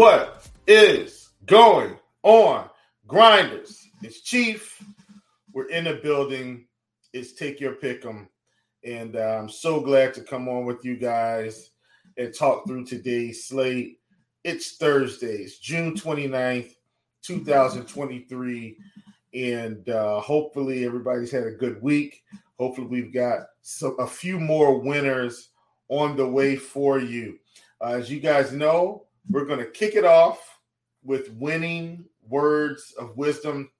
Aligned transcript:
What 0.00 0.48
is 0.66 1.28
going 1.44 1.98
on, 2.22 2.70
grinders? 3.06 3.86
It's 4.02 4.22
Chief. 4.22 4.82
We're 5.52 5.68
in 5.68 5.84
the 5.84 6.00
building. 6.02 6.68
It's 7.12 7.34
take 7.34 7.60
your 7.60 7.74
pick 7.74 8.06
'em, 8.06 8.30
and 8.82 9.14
uh, 9.14 9.40
I'm 9.42 9.50
so 9.50 9.78
glad 9.78 10.14
to 10.14 10.22
come 10.22 10.48
on 10.48 10.64
with 10.64 10.86
you 10.86 10.96
guys 10.96 11.72
and 12.16 12.32
talk 12.32 12.66
through 12.66 12.86
today's 12.86 13.46
slate. 13.46 13.98
It's 14.42 14.78
Thursdays, 14.78 15.58
June 15.58 15.94
29th, 15.94 16.76
2023, 17.20 18.78
and 19.34 19.86
uh, 19.86 20.18
hopefully 20.20 20.86
everybody's 20.86 21.30
had 21.30 21.46
a 21.46 21.50
good 21.50 21.82
week. 21.82 22.22
Hopefully 22.58 22.86
we've 22.86 23.12
got 23.12 23.40
so, 23.60 23.92
a 23.96 24.06
few 24.06 24.40
more 24.40 24.80
winners 24.80 25.50
on 25.90 26.16
the 26.16 26.26
way 26.26 26.56
for 26.56 26.98
you. 26.98 27.38
Uh, 27.82 27.96
as 27.98 28.10
you 28.10 28.18
guys 28.18 28.50
know, 28.50 29.04
we're 29.30 29.44
going 29.44 29.60
to 29.60 29.70
kick 29.70 29.94
it 29.94 30.04
off 30.04 30.58
with 31.02 31.32
winning 31.32 32.04
words 32.28 32.92
of 32.98 33.16
wisdom. 33.16 33.70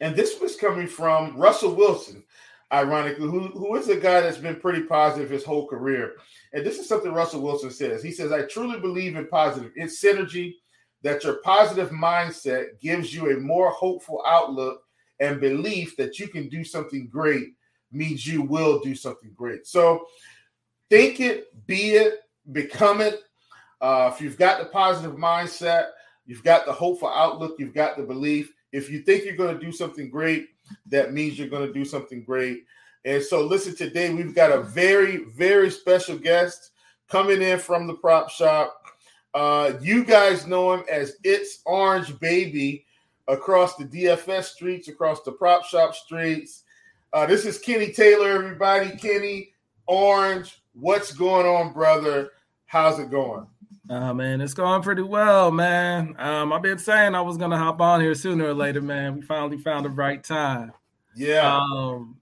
And 0.00 0.16
this 0.16 0.40
was 0.40 0.56
coming 0.56 0.86
from 0.86 1.36
Russell 1.36 1.74
Wilson, 1.74 2.24
ironically, 2.72 3.26
who, 3.28 3.48
who 3.48 3.76
is 3.76 3.88
a 3.88 3.96
guy 3.96 4.20
that's 4.20 4.38
been 4.38 4.56
pretty 4.56 4.82
positive 4.82 5.30
his 5.30 5.44
whole 5.44 5.66
career. 5.66 6.14
And 6.52 6.64
this 6.64 6.78
is 6.78 6.88
something 6.88 7.12
Russell 7.12 7.42
Wilson 7.42 7.70
says. 7.70 8.02
He 8.02 8.12
says, 8.12 8.32
I 8.32 8.42
truly 8.42 8.80
believe 8.80 9.16
in 9.16 9.26
positive, 9.28 9.72
in 9.76 9.88
synergy, 9.88 10.54
that 11.02 11.24
your 11.24 11.34
positive 11.44 11.90
mindset 11.90 12.80
gives 12.80 13.14
you 13.14 13.30
a 13.30 13.40
more 13.40 13.70
hopeful 13.70 14.22
outlook 14.26 14.82
and 15.20 15.40
belief 15.40 15.96
that 15.96 16.18
you 16.18 16.28
can 16.28 16.48
do 16.48 16.64
something 16.64 17.08
great 17.08 17.54
means 17.90 18.26
you 18.26 18.42
will 18.42 18.80
do 18.80 18.94
something 18.94 19.32
great. 19.34 19.66
So 19.66 20.06
think 20.88 21.20
it, 21.20 21.66
be 21.66 21.90
it, 21.90 22.20
become 22.52 23.00
it, 23.00 23.22
uh, 23.82 24.10
if 24.14 24.20
you've 24.20 24.38
got 24.38 24.60
the 24.60 24.66
positive 24.66 25.16
mindset, 25.16 25.88
you've 26.24 26.44
got 26.44 26.64
the 26.64 26.72
hopeful 26.72 27.08
outlook, 27.08 27.56
you've 27.58 27.74
got 27.74 27.96
the 27.96 28.02
belief. 28.04 28.54
If 28.70 28.88
you 28.88 29.00
think 29.00 29.24
you're 29.24 29.36
going 29.36 29.58
to 29.58 29.64
do 29.64 29.72
something 29.72 30.08
great, 30.08 30.50
that 30.86 31.12
means 31.12 31.38
you're 31.38 31.48
going 31.48 31.66
to 31.66 31.72
do 31.72 31.84
something 31.84 32.22
great. 32.22 32.64
And 33.04 33.20
so, 33.20 33.44
listen, 33.44 33.74
today 33.74 34.14
we've 34.14 34.34
got 34.34 34.52
a 34.52 34.62
very, 34.62 35.24
very 35.24 35.68
special 35.68 36.16
guest 36.16 36.70
coming 37.08 37.42
in 37.42 37.58
from 37.58 37.88
the 37.88 37.94
prop 37.94 38.30
shop. 38.30 38.86
Uh, 39.34 39.72
you 39.80 40.04
guys 40.04 40.46
know 40.46 40.72
him 40.72 40.84
as 40.88 41.16
It's 41.24 41.60
Orange 41.66 42.18
Baby 42.20 42.86
across 43.26 43.74
the 43.74 43.84
DFS 43.84 44.44
streets, 44.44 44.86
across 44.86 45.22
the 45.22 45.32
prop 45.32 45.64
shop 45.64 45.96
streets. 45.96 46.62
Uh, 47.12 47.26
this 47.26 47.44
is 47.44 47.58
Kenny 47.58 47.92
Taylor, 47.92 48.30
everybody. 48.30 48.96
Kenny, 48.96 49.52
Orange, 49.86 50.62
what's 50.72 51.12
going 51.12 51.46
on, 51.46 51.72
brother? 51.72 52.30
How's 52.66 53.00
it 53.00 53.10
going? 53.10 53.46
Uh, 53.90 54.14
man, 54.14 54.40
it's 54.40 54.54
going 54.54 54.80
pretty 54.82 55.02
well, 55.02 55.50
man. 55.50 56.14
Um, 56.18 56.52
I've 56.52 56.62
been 56.62 56.78
saying 56.78 57.14
I 57.14 57.20
was 57.20 57.36
gonna 57.36 57.58
hop 57.58 57.80
on 57.80 58.00
here 58.00 58.14
sooner 58.14 58.46
or 58.46 58.54
later, 58.54 58.80
man. 58.80 59.16
We 59.16 59.22
finally 59.22 59.58
found 59.58 59.84
the 59.84 59.90
right 59.90 60.22
time. 60.22 60.72
Yeah. 61.16 61.56
Um, 61.56 62.16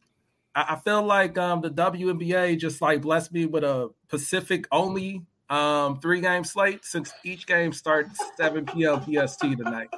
I, 0.54 0.66
I 0.70 0.76
feel 0.76 1.02
like 1.02 1.36
um 1.38 1.60
the 1.60 1.70
WNBA 1.70 2.58
just 2.58 2.80
like 2.80 3.02
blessed 3.02 3.32
me 3.32 3.46
with 3.46 3.64
a 3.64 3.90
Pacific 4.08 4.66
only 4.72 5.22
um 5.50 6.00
three 6.00 6.20
game 6.20 6.44
slate 6.44 6.84
since 6.84 7.12
each 7.24 7.46
game 7.46 7.72
starts 7.72 8.18
7 8.36 8.64
p.m. 8.66 9.00
PST 9.00 9.40
tonight. 9.40 9.88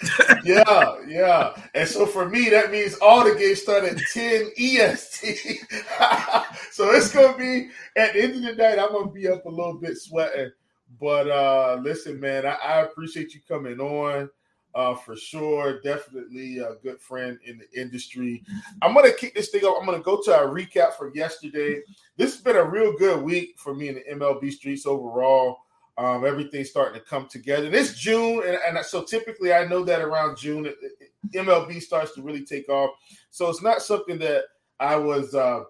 yeah, 0.44 0.94
yeah. 1.06 1.54
And 1.74 1.88
so 1.88 2.06
for 2.06 2.28
me, 2.28 2.48
that 2.50 2.70
means 2.70 2.94
all 3.02 3.24
the 3.24 3.34
games 3.34 3.62
start 3.62 3.84
at 3.84 3.98
10 4.12 4.52
EST. 4.56 5.26
so 6.70 6.90
it's 6.90 7.12
gonna 7.12 7.36
be 7.36 7.70
at 7.96 8.12
the 8.12 8.22
end 8.22 8.36
of 8.36 8.42
the 8.42 8.54
night, 8.54 8.78
I'm 8.78 8.92
gonna 8.92 9.10
be 9.10 9.28
up 9.28 9.44
a 9.44 9.48
little 9.48 9.74
bit 9.74 9.98
sweating. 9.98 10.52
But 10.98 11.30
uh 11.30 11.80
listen, 11.82 12.18
man, 12.18 12.46
I, 12.46 12.54
I 12.54 12.80
appreciate 12.82 13.34
you 13.34 13.40
coming 13.46 13.80
on. 13.80 14.30
Uh, 14.72 14.94
for 14.94 15.16
sure, 15.16 15.80
definitely 15.80 16.58
a 16.58 16.76
good 16.84 17.00
friend 17.00 17.36
in 17.44 17.58
the 17.58 17.80
industry. 17.80 18.44
I'm 18.82 18.94
gonna 18.94 19.12
kick 19.12 19.34
this 19.34 19.48
thing 19.48 19.64
up. 19.64 19.74
I'm 19.78 19.84
gonna 19.84 19.98
go 19.98 20.22
to 20.22 20.36
our 20.36 20.46
recap 20.46 20.94
from 20.94 21.10
yesterday. 21.12 21.82
This 22.16 22.34
has 22.34 22.40
been 22.40 22.56
a 22.56 22.64
real 22.64 22.96
good 22.96 23.20
week 23.20 23.58
for 23.58 23.74
me 23.74 23.88
in 23.88 23.96
the 23.96 24.04
MLB 24.12 24.52
streets 24.52 24.86
overall. 24.86 25.58
Um, 25.98 26.24
everything's 26.24 26.70
starting 26.70 26.98
to 26.98 27.06
come 27.06 27.26
together. 27.26 27.66
And 27.66 27.74
it's 27.74 27.98
June, 27.98 28.42
and, 28.46 28.56
and 28.64 28.86
so 28.86 29.02
typically 29.02 29.52
I 29.52 29.66
know 29.66 29.84
that 29.84 30.00
around 30.00 30.38
June, 30.38 30.66
it, 30.66 30.76
it, 30.82 31.10
MLB 31.32 31.82
starts 31.82 32.14
to 32.14 32.22
really 32.22 32.44
take 32.44 32.68
off. 32.68 32.94
So 33.30 33.50
it's 33.50 33.62
not 33.62 33.82
something 33.82 34.18
that 34.20 34.44
I 34.78 34.96
was 34.96 35.34
uh, 35.34 35.64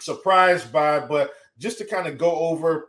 surprised 0.00 0.72
by, 0.72 1.00
but 1.00 1.30
just 1.58 1.78
to 1.78 1.84
kind 1.84 2.06
of 2.06 2.18
go 2.18 2.34
over 2.34 2.88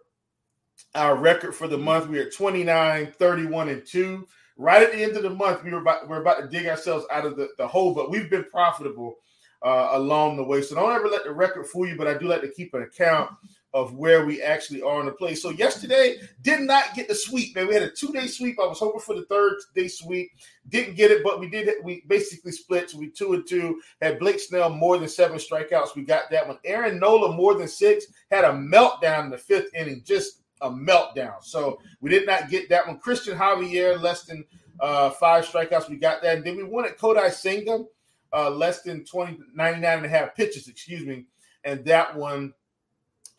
our 0.96 1.16
record 1.16 1.54
for 1.54 1.68
the 1.68 1.78
month, 1.78 2.08
we 2.08 2.20
are 2.20 2.30
29, 2.30 3.14
31, 3.18 3.70
and 3.70 3.86
2. 3.86 4.28
Right 4.58 4.82
at 4.82 4.92
the 4.92 5.04
end 5.04 5.16
of 5.16 5.24
the 5.24 5.30
month, 5.30 5.64
we 5.64 5.72
were 5.72 5.82
about, 5.82 6.08
we're 6.08 6.22
about 6.22 6.42
to 6.42 6.48
dig 6.48 6.68
ourselves 6.68 7.06
out 7.12 7.26
of 7.26 7.38
the, 7.38 7.50
the 7.58 7.68
hole, 7.68 7.94
but 7.94 8.10
we've 8.10 8.30
been 8.30 8.46
profitable 8.46 9.18
uh, 9.64 9.90
along 9.94 10.38
the 10.38 10.44
way. 10.44 10.62
So 10.62 10.76
don't 10.76 10.92
ever 10.92 11.08
let 11.08 11.24
the 11.24 11.32
record 11.32 11.68
fool 11.68 11.88
you, 11.88 11.98
but 11.98 12.08
I 12.08 12.18
do 12.18 12.28
like 12.28 12.42
to 12.42 12.52
keep 12.52 12.74
an 12.74 12.84
account 12.84 13.32
of 13.74 13.94
where 13.94 14.26
we 14.26 14.42
actually 14.42 14.82
are 14.82 15.00
in 15.00 15.06
the 15.06 15.12
play. 15.12 15.36
So 15.36 15.50
yesterday 15.50 16.18
did 16.42 16.62
not 16.62 16.96
get 16.96 17.08
the 17.08 17.16
sweep, 17.16 17.56
man. 17.56 17.68
We 17.68 17.74
had 17.74 17.84
a 17.84 17.92
two 17.92 18.12
day 18.12 18.28
sweep. 18.28 18.60
I 18.60 18.66
was 18.66 18.80
hoping 18.80 19.02
for 19.02 19.14
the 19.14 19.26
third 19.26 19.56
day 19.76 19.88
sweep. 19.88 20.32
Didn't 20.70 20.96
get 20.96 21.12
it, 21.12 21.24
but 21.24 21.40
we 21.40 21.50
did. 21.50 21.70
We 21.84 22.04
basically 22.08 22.54
split. 22.54 22.90
So 22.90 22.98
we 22.98 23.10
two 23.12 23.34
and 23.34 23.48
two. 23.48 23.80
Had 24.02 24.20
Blake 24.20 24.40
Snell 24.40 24.70
more 24.70 24.98
than 24.98 25.10
seven 25.10 25.38
strikeouts. 25.38 25.96
We 25.96 26.04
got 26.04 26.32
that 26.32 26.48
one. 26.48 26.58
Aaron 26.66 27.00
Nola 27.00 27.36
more 27.36 27.56
than 27.56 27.68
six. 27.68 28.06
Had 28.32 28.46
a 28.46 28.52
meltdown 28.52 29.26
in 29.26 29.30
the 29.30 29.38
fifth 29.38 29.70
inning. 29.76 30.02
Just 30.06 30.42
a 30.62 30.70
meltdown. 30.70 31.44
So 31.44 31.80
we 32.02 32.10
did 32.10 32.26
not 32.26 32.50
get 32.50 32.70
that 32.70 32.88
one. 32.88 33.00
Cristian 33.00 33.38
Javier 33.38 34.02
less 34.02 34.24
than 34.24 34.46
uh, 34.80 35.12
five 35.12 35.46
strikeouts. 35.46 35.90
We 35.90 35.98
got 35.98 36.22
that. 36.22 36.38
And 36.38 36.46
then 36.46 36.56
we 36.56 36.84
at 36.84 36.98
Kodai 36.98 37.32
Senga 37.32 37.86
uh, 38.34 38.50
less 38.50 38.82
than 38.82 39.06
20, 39.06 39.40
99 39.54 39.98
and 39.98 40.06
a 40.06 40.10
half 40.10 40.36
pitches, 40.36 40.68
excuse 40.68 41.06
me. 41.06 41.26
And 41.64 41.84
that 41.86 42.16
one 42.16 42.54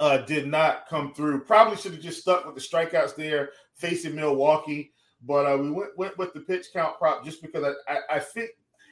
uh, 0.00 0.18
did 0.18 0.46
not 0.46 0.88
come 0.88 1.12
through. 1.14 1.44
Probably 1.44 1.76
should 1.76 1.92
have 1.92 2.02
just 2.02 2.20
stuck 2.20 2.46
with 2.46 2.54
the 2.54 2.60
strikeouts 2.60 3.16
there 3.16 3.50
facing 3.74 4.14
Milwaukee. 4.14 4.92
But 5.22 5.46
uh, 5.46 5.58
we 5.58 5.70
went, 5.70 5.98
went 5.98 6.18
with 6.18 6.32
the 6.32 6.40
pitch 6.40 6.66
count 6.72 6.98
prop 6.98 7.24
just 7.24 7.42
because 7.42 7.64
I, 7.88 7.92
I, 7.92 8.16
I 8.16 8.18
think, 8.20 8.50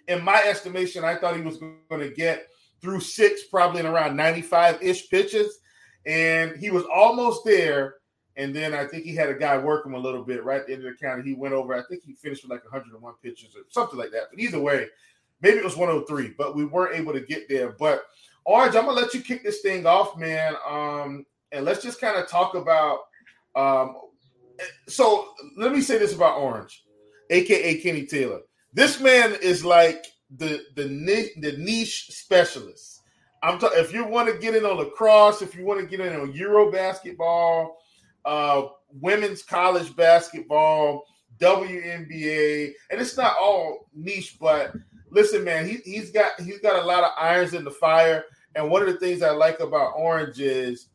in 0.09 0.23
my 0.23 0.43
estimation, 0.45 1.05
I 1.05 1.17
thought 1.17 1.37
he 1.37 1.43
was 1.43 1.59
going 1.59 2.01
to 2.01 2.11
get 2.11 2.47
through 2.81 3.01
six, 3.01 3.45
probably 3.45 3.81
in 3.81 3.87
around 3.87 4.17
95 4.17 4.83
ish 4.83 5.09
pitches. 5.09 5.59
And 6.05 6.57
he 6.57 6.71
was 6.71 6.85
almost 6.93 7.45
there 7.45 7.97
And 8.37 8.55
then 8.55 8.75
I 8.75 8.85
think 8.85 9.05
he 9.05 9.15
had 9.15 9.31
a 9.31 9.35
guy 9.35 9.57
work 9.57 9.87
him 9.87 9.95
a 9.95 9.99
little 9.99 10.23
bit 10.23 10.45
right 10.45 10.61
at 10.61 10.67
the 10.67 10.75
end 10.75 10.85
of 10.85 10.93
the 10.93 10.99
count. 10.99 11.25
He 11.25 11.33
went 11.33 11.55
over. 11.55 11.75
I 11.75 11.83
think 11.89 12.03
he 12.05 12.13
finished 12.13 12.43
with 12.43 12.51
like 12.51 12.65
101 12.65 13.15
pitches 13.23 13.57
or 13.57 13.63
something 13.71 13.99
like 13.99 14.11
that. 14.11 14.25
But 14.31 14.41
either 14.41 14.61
way, 14.61 14.89
maybe 15.41 15.57
it 15.57 15.65
was 15.65 15.77
103, 15.77 16.35
but 16.37 16.55
we 16.55 16.67
weren't 16.67 16.97
able 16.97 17.15
to 17.15 17.21
get 17.21 17.49
there. 17.49 17.73
But 17.73 18.03
Orange, 18.45 18.77
I'm 18.77 18.85
gonna 18.85 19.01
let 19.01 19.15
you 19.15 19.21
kick 19.21 19.43
this 19.43 19.61
thing 19.61 19.87
off, 19.87 20.17
man. 20.17 20.55
Um, 20.69 21.25
and 21.53 21.65
let's 21.65 21.83
just 21.83 22.01
kind 22.01 22.17
of 22.17 22.29
talk 22.29 22.55
about. 22.55 23.01
Um, 23.55 23.97
so 24.87 25.33
let 25.57 25.73
me 25.73 25.81
say 25.81 25.99
this 25.99 26.15
about 26.15 26.39
Orange, 26.39 26.85
aka 27.31 27.81
Kenny 27.81 28.07
Taylor. 28.07 28.41
This 28.73 29.01
man 29.01 29.35
is 29.43 29.65
like 29.65 30.05
the 30.37 30.63
the 30.77 30.87
niche, 30.89 31.33
the 31.39 31.57
niche 31.57 32.09
specialist. 32.11 33.01
I'm 33.43 33.59
talking. 33.59 33.79
If 33.79 33.93
you 33.93 34.05
want 34.05 34.29
to 34.29 34.39
get 34.39 34.55
in 34.55 34.65
on 34.65 34.77
lacrosse, 34.77 35.43
if 35.43 35.55
you 35.55 35.65
want 35.65 35.81
to 35.81 35.87
get 35.87 36.05
in 36.07 36.15
on 36.21 36.33
Euro 36.33 36.71
basketball, 36.71 37.79
uh, 38.27 38.69
women's 39.01 39.43
college 39.43 39.95
basketball, 39.97 41.05
WNBA, 41.39 42.73
and 42.91 43.01
it's 43.01 43.17
not 43.17 43.37
all 43.41 43.89
niche, 43.95 44.37
but 44.41 44.73
listen, 45.11 45.45
man, 45.45 45.67
he, 45.67 45.77
he's 45.85 46.11
got 46.11 46.39
he's 46.41 46.61
got 46.61 46.83
a 46.83 46.87
lot 46.87 47.05
of 47.05 47.11
irons 47.17 47.55
in 47.55 47.65
the 47.65 47.71
fire. 47.71 48.25
And 48.55 48.71
one 48.71 48.83
of 48.83 48.89
the 48.89 48.99
things 48.99 49.23
I 49.23 49.31
like 49.31 49.61
about 49.61 49.95
Orange 49.97 50.41
is 50.41 50.89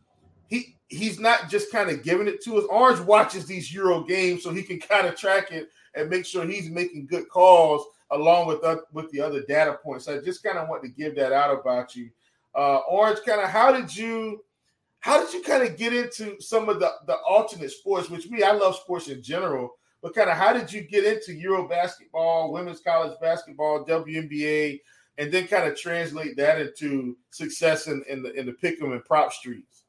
he 0.48 0.76
he's 0.88 1.20
not 1.20 1.50
just 1.50 1.72
kind 1.72 1.90
of 1.90 2.04
giving 2.04 2.28
it 2.28 2.44
to 2.44 2.58
us. 2.58 2.66
Orange 2.70 3.00
watches 3.00 3.46
these 3.46 3.74
Euro 3.74 4.04
games 4.04 4.44
so 4.44 4.52
he 4.52 4.64
can 4.64 4.80
kind 4.80 5.08
of 5.08 5.16
track 5.16 5.52
it 5.52 5.70
and 5.96 6.10
make 6.10 6.26
sure 6.26 6.46
he's 6.46 6.70
making 6.70 7.08
good 7.08 7.30
calls 7.30 7.86
along 8.12 8.48
with 8.48 8.64
uh, 8.64 8.78
with 8.92 9.10
the 9.12 9.22
other 9.22 9.42
data 9.44 9.78
points. 9.84 10.08
I 10.08 10.20
just 10.20 10.44
kind 10.44 10.58
of 10.58 10.68
want 10.68 10.84
to 10.84 10.90
give 10.90 11.16
that 11.16 11.32
out 11.32 11.58
about 11.58 11.96
you. 11.96 12.10
Uh, 12.54 12.80
Orange, 12.90 13.20
kind 13.26 13.42
of 13.42 13.50
how 13.50 13.72
did 13.72 13.96
you 13.96 14.44
how 15.02 15.24
did 15.24 15.34
you 15.34 15.42
kind 15.42 15.64
of 15.64 15.78
get 15.78 15.94
into 15.94 16.40
some 16.40 16.70
of 16.70 16.80
the 16.80 16.92
the 17.08 17.18
alternate 17.28 17.72
sports? 17.72 18.10
Which 18.10 18.30
me, 18.30 18.44
I 18.44 18.52
love 18.52 18.76
sports 18.76 19.08
in 19.08 19.22
general, 19.22 19.72
but 20.02 20.16
kind 20.16 20.30
of 20.30 20.38
how 20.38 20.54
did 20.54 20.72
you 20.72 20.82
get 20.82 21.04
into 21.04 21.34
Euro 21.34 21.68
basketball, 21.68 22.54
women's 22.54 22.80
college 22.80 23.18
basketball, 23.20 23.84
WNBA, 23.86 24.80
and 25.18 25.32
then 25.32 25.48
kind 25.48 25.68
of 25.68 25.78
translate 25.78 26.38
that 26.38 26.62
into 26.62 27.18
success 27.32 27.88
in, 27.88 28.04
in 28.08 28.22
the 28.22 28.32
in 28.34 28.46
the 28.46 28.54
pick'em 28.54 28.94
and 28.94 29.04
prop 29.04 29.34
streets? 29.34 29.84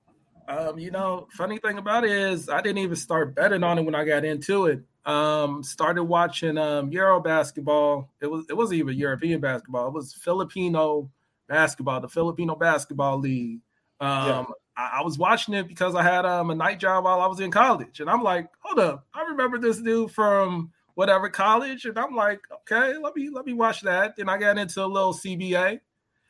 Um, 0.49 0.79
you 0.79 0.91
know, 0.91 1.29
funny 1.33 1.59
thing 1.59 1.79
about 1.79 2.05
it 2.05 2.11
is 2.11 2.49
I 2.49 2.63
didn't 2.63 2.79
even 2.79 2.97
start 2.97 3.35
betting 3.35 3.63
on 3.63 3.79
it 3.79 3.83
when 3.83 3.95
I 3.95 4.05
got 4.05 4.25
into 4.25 4.67
it. 4.67 4.83
Um, 5.05 5.63
started 5.63 6.05
watching 6.05 6.57
um 6.57 6.91
Euro 6.91 7.21
basketball. 7.21 8.09
It 8.23 8.29
was 8.29 8.47
it 8.49 8.57
wasn't 8.57 8.79
even 8.79 8.97
European 8.97 9.43
basketball, 9.43 9.89
it 9.89 9.93
was 9.93 10.15
Filipino 10.15 11.11
basketball, 11.49 12.01
the 12.01 12.09
Filipino 12.09 12.55
basketball 12.55 13.19
league. 13.19 13.61
Um 14.01 14.27
yeah. 14.27 14.45
I, 14.77 14.99
I, 14.99 15.03
was 15.03 15.19
watching 15.19 15.55
it 15.55 15.69
because 15.69 15.95
I 15.95 16.03
had 16.03 16.25
um 16.25 16.51
a 16.51 16.55
night 16.55 16.81
job 16.81 17.05
while 17.05 17.21
I 17.21 17.27
was 17.27 17.41
in 17.41 17.51
college, 17.51 18.01
and 18.01 18.09
I'm 18.09 18.23
like, 18.23 18.49
hold 18.61 18.79
up, 18.79 19.07
I 19.15 19.23
remember 19.23 19.59
this 19.59 19.81
dude 19.81 20.11
from 20.11 20.73
whatever 20.95 21.29
college, 21.29 21.85
and 21.85 21.99
I'm 21.99 22.15
like, 22.15 22.41
okay, 22.53 22.97
let 22.99 23.17
me 23.17 23.31
let 23.31 23.47
me 23.47 23.53
watch 23.53 23.83
that. 23.83 24.17
Then 24.17 24.29
I 24.29 24.39
got 24.39 24.59
into 24.59 24.85
a 24.85 24.87
little 24.87 25.15
CBA. 25.15 25.81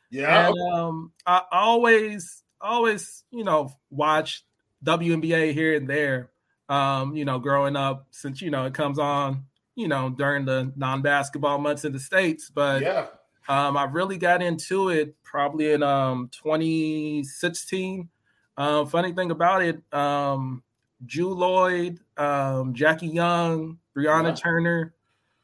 Yeah. 0.09 0.47
And, 0.49 0.73
um, 0.73 1.11
I 1.25 1.41
always 1.51 2.43
always 2.61 3.23
you 3.31 3.43
know 3.43 3.73
watch 3.89 4.43
WNBA 4.85 5.53
here 5.53 5.75
and 5.75 5.89
there. 5.89 6.29
Um, 6.69 7.15
you 7.15 7.25
know, 7.25 7.39
growing 7.39 7.75
up 7.75 8.07
since 8.11 8.41
you 8.41 8.49
know 8.49 8.65
it 8.65 8.73
comes 8.73 8.99
on, 8.99 9.45
you 9.75 9.87
know, 9.87 10.09
during 10.09 10.45
the 10.45 10.71
non-basketball 10.75 11.57
months 11.59 11.85
in 11.85 11.91
the 11.91 11.99
states, 11.99 12.49
but 12.53 12.81
yeah. 12.81 13.07
Um, 13.47 13.75
I 13.75 13.83
really 13.83 14.17
got 14.17 14.41
into 14.41 14.89
it 14.89 15.15
probably 15.23 15.71
in 15.71 15.83
um 15.83 16.29
2016. 16.31 18.09
Um, 18.57 18.87
funny 18.87 19.13
thing 19.13 19.31
about 19.31 19.63
it, 19.63 19.81
um, 19.93 20.63
Jewell 21.05 21.35
Loyd, 21.35 21.99
um, 22.17 22.73
Jackie 22.73 23.07
Young, 23.07 23.79
Brianna 23.95 24.29
yeah. 24.29 24.35
Turner, 24.35 24.93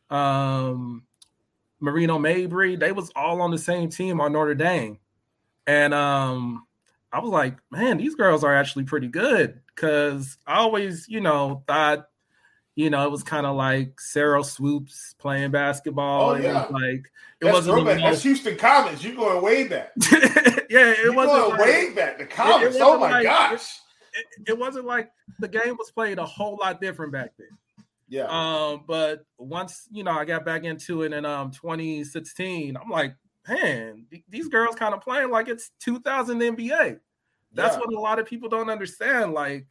um, 0.10 1.04
Marina 1.80 2.14
Mabrey, 2.14 2.80
they 2.80 2.92
was 2.92 3.12
all 3.16 3.42
on 3.42 3.52
the 3.52 3.58
same 3.58 3.90
team 3.90 4.22
on 4.22 4.34
Notre 4.34 4.56
Dame. 4.56 5.00
And 5.66 5.94
um, 5.94 6.66
I 7.12 7.20
was 7.20 7.32
like, 7.32 7.58
man, 7.72 7.98
these 7.98 8.16
girls 8.16 8.44
are 8.44 8.56
actually 8.56 8.84
pretty 8.86 9.08
good. 9.08 9.62
Cause 9.76 10.38
I 10.46 10.58
always, 10.58 11.08
you 11.08 11.22
know, 11.22 11.64
thought, 11.68 12.08
you 12.76 12.90
know, 12.90 13.06
it 13.06 13.12
was 13.12 13.24
kind 13.24 13.46
of 13.46 13.56
like 13.56 14.00
Sarah 14.00 14.44
Swoopes 14.44 15.16
playing 15.20 15.52
basketball. 15.52 16.32
Oh, 16.32 16.36
yeah. 16.36 16.66
It 16.66 16.72
like 16.72 17.12
it 17.42 17.46
That's 17.46 17.54
wasn't 17.54 17.86
most... 17.86 18.02
That's 18.02 18.24
Houston 18.24 18.56
Comets. 18.58 19.04
You're 19.04 19.16
going 19.16 19.42
way 19.42 19.68
back. 19.68 19.92
yeah, 20.70 20.92
it 20.92 21.04
you 21.04 21.14
wasn't 21.14 21.50
like, 21.50 21.60
way 21.60 21.94
back. 21.94 22.18
The 22.20 22.26
Comets. 22.26 22.78
oh 22.80 23.00
my 23.00 23.12
like, 23.12 23.24
gosh. 23.24 23.80
It, 24.14 24.50
it, 24.50 24.58
wasn't 24.58 24.86
like 24.86 25.12
the 25.40 25.48
game 25.48 25.76
was 25.78 25.92
played 25.92 26.18
a 26.18 26.26
whole 26.26 26.58
lot 26.60 26.82
different 26.82 27.12
back 27.12 27.32
then. 27.38 27.48
Yeah. 28.08 28.26
Um, 28.28 28.84
but 28.88 29.24
once 29.38 29.88
you 29.92 30.04
know 30.04 30.12
I 30.12 30.26
got 30.26 30.46
back 30.46 30.64
into 30.64 31.04
it 31.04 31.14
in 31.14 31.26
um 31.26 31.52
2016, 31.52 32.78
I'm 32.78 32.90
like, 32.90 33.16
man, 33.48 34.06
these 34.28 34.48
girls 34.48 34.76
kind 34.76 34.94
of 34.94 35.02
playing 35.02 35.32
like 35.32 35.48
it's 35.48 35.72
2000 35.82 36.40
NBA. 36.40 37.00
That's 37.54 37.76
yeah. 37.76 37.80
what 37.80 37.94
a 37.94 38.00
lot 38.00 38.20
of 38.20 38.26
people 38.26 38.50
don't 38.50 38.70
understand. 38.70 39.34
Like 39.34 39.68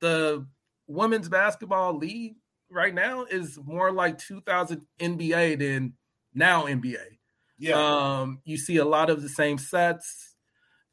the 0.00 0.46
women's 0.86 1.28
basketball 1.28 1.96
league 1.96 2.36
right 2.70 2.94
now 2.94 3.24
is 3.24 3.58
more 3.64 3.90
like 3.92 4.18
2000 4.18 4.82
NBA 5.00 5.58
than 5.58 5.94
now 6.34 6.64
NBA. 6.64 7.18
Yeah. 7.60 7.74
Um, 7.74 8.40
you 8.44 8.56
see 8.56 8.78
a 8.78 8.84
lot 8.84 9.10
of 9.10 9.22
the 9.22 9.28
same 9.28 9.58
sets 9.58 10.34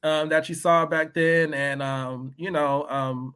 um, 0.04 0.30
that 0.30 0.50
you 0.50 0.56
saw 0.56 0.86
back 0.86 1.14
then, 1.14 1.54
and 1.54 1.82
um, 1.82 2.34
you 2.38 2.52
know, 2.52 2.86
um, 2.90 3.36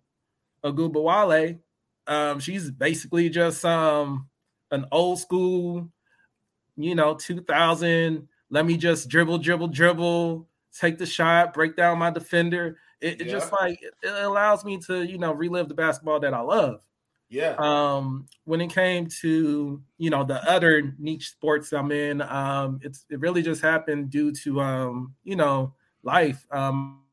Ogunbowale, 0.63 1.59
um, 2.07 2.39
she's 2.39 2.69
basically 2.69 3.29
just 3.29 3.63
um 3.63 4.27
an 4.71 4.85
old 4.91 5.19
school, 5.19 5.89
you 6.75 6.93
know, 6.93 7.15
2000. 7.15 8.27
Let 8.49 8.65
me 8.65 8.75
just 8.75 9.07
dribble, 9.07 9.37
dribble, 9.37 9.69
dribble, 9.69 10.47
take 10.77 10.97
the 10.97 11.05
shot, 11.05 11.53
break 11.53 11.77
down 11.77 11.99
my 11.99 12.11
defender. 12.11 12.77
It, 12.99 13.21
it 13.21 13.27
yeah. 13.27 13.31
just 13.31 13.53
like 13.53 13.81
it 13.81 13.93
allows 14.03 14.65
me 14.65 14.77
to, 14.87 15.03
you 15.03 15.17
know, 15.17 15.33
relive 15.33 15.69
the 15.69 15.73
basketball 15.73 16.19
that 16.19 16.33
I 16.33 16.41
love. 16.41 16.81
Yeah. 17.31 17.55
Um, 17.57 18.25
when 18.43 18.59
it 18.59 18.71
came 18.71 19.07
to 19.21 19.81
you 19.97 20.09
know 20.09 20.25
the 20.25 20.43
other 20.49 20.93
niche 20.99 21.29
sports 21.31 21.71
I'm 21.71 21.89
in, 21.91 22.21
um, 22.21 22.81
it's 22.83 23.05
it 23.09 23.21
really 23.21 23.41
just 23.41 23.61
happened 23.61 24.09
due 24.09 24.33
to 24.43 24.59
um, 24.59 25.15
you 25.23 25.37
know, 25.37 25.73
life. 26.03 26.45
Um 26.51 27.03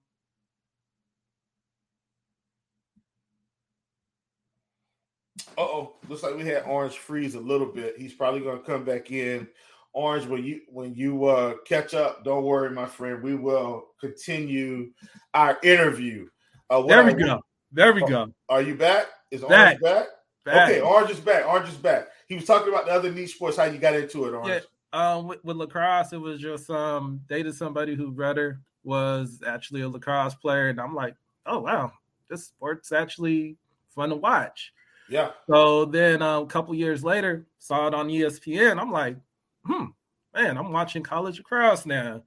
oh, 5.57 5.95
looks 6.09 6.25
like 6.25 6.37
we 6.37 6.45
had 6.45 6.65
Orange 6.65 6.99
freeze 6.99 7.37
a 7.37 7.41
little 7.41 7.69
bit. 7.69 7.95
He's 7.97 8.15
probably 8.15 8.41
gonna 8.41 8.59
come 8.59 8.85
back 8.85 9.13
in. 9.13 9.47
Orange, 9.93 10.27
when 10.27 10.43
you 10.43 10.63
when 10.69 10.97
you 10.97 11.27
uh, 11.27 11.55
catch 11.65 11.95
up, 11.95 12.25
don't 12.25 12.43
worry, 12.43 12.71
my 12.71 12.87
friend. 12.87 13.23
We 13.23 13.37
will 13.37 13.87
continue 14.01 14.91
our 15.33 15.59
interview. 15.63 16.27
Uh, 16.71 16.83
there 16.83 17.05
we 17.05 17.15
go. 17.15 17.41
There 17.73 17.93
we 17.93 18.03
go. 18.03 18.33
Are 18.49 18.63
you 18.63 18.75
back? 18.75 19.07
Is 19.31 19.43
Orange 19.43 19.81
back? 19.81 19.81
back? 19.81 20.07
back? 20.45 20.69
Okay, 20.71 20.81
Orange 20.81 21.11
is 21.11 21.21
back. 21.21 21.47
Orange 21.47 21.69
is 21.69 21.77
back. 21.77 22.09
He 22.27 22.35
was 22.35 22.45
talking 22.45 22.69
about 22.69 22.87
the 22.87 22.93
other 22.93 23.11
niche 23.11 23.35
sports. 23.35 23.57
How 23.57 23.65
you 23.65 23.79
got 23.79 23.95
into 23.95 24.25
it, 24.25 24.35
Orange? 24.35 24.49
Yeah. 24.49 24.61
Um, 24.91 25.29
with, 25.29 25.45
with 25.45 25.57
lacrosse, 25.59 26.13
it 26.15 26.21
was 26.21 26.41
just 26.41 26.71
um 26.71 27.21
dated 27.29 27.55
somebody 27.55 27.95
who 27.95 28.11
brother 28.11 28.61
was 28.85 29.43
actually 29.47 29.83
a 29.83 29.89
lacrosse 29.89 30.35
player, 30.35 30.69
and 30.69 30.81
I'm 30.81 30.95
like, 30.95 31.15
oh 31.45 31.59
wow, 31.61 31.93
this 32.31 32.47
sport's 32.47 32.93
actually 32.93 33.57
fun 33.95 34.09
to 34.11 34.17
watch. 34.17 34.73
Yeah. 35.11 35.31
So 35.49 35.85
then 35.85 36.23
um, 36.23 36.45
a 36.45 36.47
couple 36.47 36.75
years 36.75 37.05
later, 37.05 37.47
saw 37.59 37.89
it 37.89 37.95
on 37.95 38.09
ESPN. 38.09 38.79
I'm 38.79 38.93
like, 38.93 39.17
hmm, 39.65 39.87
man, 40.35 40.57
I'm 40.57 40.73
watching 40.73 41.03
college 41.03 41.39
lacrosse 41.39 41.87
now. 41.87 42.23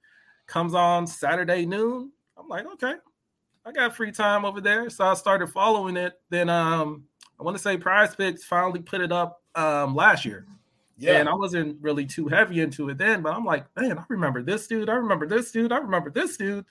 Comes 0.46 0.74
on 0.74 1.06
Saturday 1.06 1.64
noon. 1.64 2.12
I'm 2.36 2.48
like, 2.48 2.66
okay, 2.74 2.94
I 3.64 3.72
got 3.72 3.94
free 3.94 4.12
time 4.12 4.44
over 4.44 4.60
there. 4.60 4.90
So 4.90 5.04
I 5.04 5.14
started 5.14 5.48
following 5.48 5.96
it. 5.96 6.14
Then 6.30 6.48
um, 6.48 7.04
I 7.38 7.44
want 7.44 7.56
to 7.56 7.62
say 7.62 7.76
PrizePicks 7.76 8.40
finally 8.40 8.80
put 8.80 9.00
it 9.00 9.12
up 9.12 9.42
um, 9.54 9.94
last 9.94 10.24
year. 10.24 10.46
Yeah. 10.98 11.18
And 11.18 11.28
I 11.28 11.34
wasn't 11.34 11.78
really 11.80 12.06
too 12.06 12.28
heavy 12.28 12.60
into 12.60 12.88
it 12.88 12.98
then, 12.98 13.22
but 13.22 13.32
I'm 13.32 13.44
like, 13.44 13.66
man, 13.76 13.98
I 13.98 14.04
remember 14.08 14.42
this 14.42 14.66
dude. 14.66 14.88
I 14.88 14.94
remember 14.94 15.26
this 15.26 15.50
dude. 15.50 15.72
I 15.72 15.78
remember 15.78 16.10
this 16.10 16.36
dude. 16.36 16.64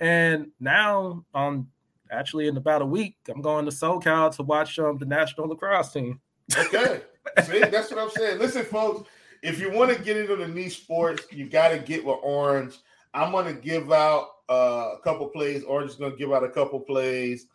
And 0.00 0.48
now, 0.58 1.24
I'm 1.32 1.70
actually, 2.10 2.48
in 2.48 2.56
about 2.56 2.82
a 2.82 2.86
week, 2.86 3.16
I'm 3.28 3.40
going 3.40 3.64
to 3.64 3.70
SoCal 3.70 4.34
to 4.36 4.42
watch 4.42 4.78
um, 4.78 4.98
the 4.98 5.06
national 5.06 5.48
lacrosse 5.48 5.92
team. 5.92 6.20
Okay. 6.56 7.02
See, 7.44 7.60
that's 7.60 7.90
what 7.90 8.00
I'm 8.00 8.10
saying. 8.10 8.38
Listen, 8.38 8.64
folks, 8.64 9.08
if 9.42 9.60
you 9.60 9.70
want 9.70 9.96
to 9.96 10.02
get 10.02 10.16
into 10.16 10.36
the 10.36 10.48
niche 10.48 10.82
sports, 10.82 11.24
you 11.30 11.48
got 11.48 11.68
to 11.68 11.78
get 11.78 12.04
with 12.04 12.18
Orange. 12.22 12.76
I'm 13.14 13.32
going 13.32 13.46
to 13.46 13.60
give 13.60 13.92
out 13.92 14.28
uh, 14.52 14.96
a 14.96 15.00
couple 15.02 15.28
plays. 15.28 15.64
Orange 15.64 15.90
is 15.90 15.96
going 15.96 16.12
to 16.12 16.18
give 16.18 16.32
out 16.32 16.44
a 16.44 16.48
couple 16.48 16.80
plays, 16.80 17.46